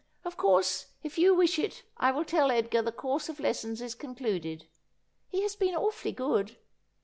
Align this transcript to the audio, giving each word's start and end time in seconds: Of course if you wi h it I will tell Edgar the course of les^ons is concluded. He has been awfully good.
Of 0.25 0.35
course 0.35 0.87
if 1.03 1.19
you 1.19 1.33
wi 1.33 1.43
h 1.43 1.59
it 1.59 1.83
I 1.97 2.09
will 2.09 2.25
tell 2.25 2.49
Edgar 2.49 2.81
the 2.81 2.91
course 2.91 3.29
of 3.29 3.37
les^ons 3.37 3.83
is 3.83 3.93
concluded. 3.93 4.65
He 5.27 5.43
has 5.43 5.55
been 5.55 5.75
awfully 5.75 6.11
good. 6.11 6.57